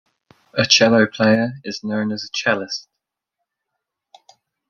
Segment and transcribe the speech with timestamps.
[0.55, 2.87] A cello player is known as a cellist.